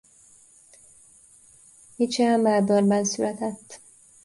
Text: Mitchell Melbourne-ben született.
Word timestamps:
Mitchell 1.99 2.39
Melbourne-ben 2.41 3.03
született. 3.05 3.79